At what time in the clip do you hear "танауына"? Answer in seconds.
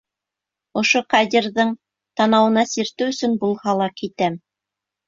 2.23-2.67